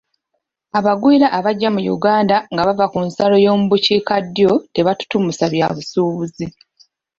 [0.79, 6.45] Abagwira abajja mu Uganda nga bava ku nsalo y'omu bukiikaddyo tebatutumusa bya busuubuzi.